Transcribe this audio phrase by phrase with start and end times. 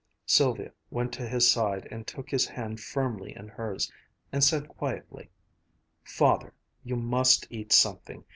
[0.25, 3.91] Sylvia went to his side, took his hand firmly in hers,
[4.31, 5.29] and said quietly:
[6.03, 8.25] "Father, you must eat something.